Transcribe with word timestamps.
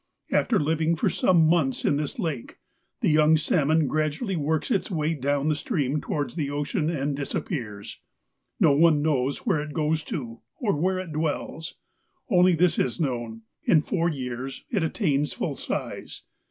After 0.31 0.59
living 0.59 0.95
for 0.95 1.11
some 1.11 1.45
months 1.47 1.85
in 1.85 1.97
this 1.97 2.17
lake, 2.17 2.57
the 3.01 3.09
young 3.11 3.37
salmon 3.37 3.87
gradually 3.87 4.35
works 4.35 4.71
its 4.71 4.89
way 4.89 5.13
down 5.13 5.47
the 5.47 5.53
stream 5.53 6.01
towards 6.01 6.35
the 6.35 6.49
ocean, 6.49 6.89
and 6.89 7.15
disappears. 7.15 7.99
No 8.59 8.71
one 8.71 9.03
knows 9.03 9.45
where 9.45 9.61
it 9.61 9.73
goes 9.73 10.01
to, 10.05 10.39
or 10.59 10.75
where 10.75 10.97
it 10.97 11.11
dwells. 11.13 11.75
Only 12.31 12.55
this 12.55 12.79
is 12.79 12.99
known: 12.99 13.43
in 13.65 13.83
four 13.83 14.09
years, 14.09 14.63
it 14.71 14.81
attains 14.81 15.33
full 15.33 15.53
size. 15.53 16.23